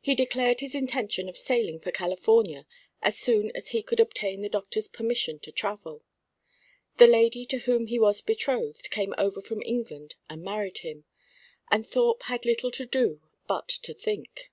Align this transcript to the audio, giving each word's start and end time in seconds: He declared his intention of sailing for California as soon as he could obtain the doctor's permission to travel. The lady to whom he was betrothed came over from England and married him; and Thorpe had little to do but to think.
He 0.00 0.14
declared 0.14 0.60
his 0.60 0.76
intention 0.76 1.28
of 1.28 1.36
sailing 1.36 1.80
for 1.80 1.90
California 1.90 2.68
as 3.02 3.18
soon 3.18 3.50
as 3.56 3.70
he 3.70 3.82
could 3.82 3.98
obtain 3.98 4.40
the 4.40 4.48
doctor's 4.48 4.86
permission 4.86 5.40
to 5.40 5.50
travel. 5.50 6.04
The 6.98 7.08
lady 7.08 7.44
to 7.46 7.58
whom 7.58 7.88
he 7.88 7.98
was 7.98 8.20
betrothed 8.22 8.88
came 8.90 9.12
over 9.18 9.42
from 9.42 9.62
England 9.62 10.14
and 10.30 10.44
married 10.44 10.78
him; 10.78 11.04
and 11.68 11.84
Thorpe 11.84 12.22
had 12.26 12.44
little 12.46 12.70
to 12.70 12.86
do 12.86 13.20
but 13.48 13.66
to 13.66 13.92
think. 13.92 14.52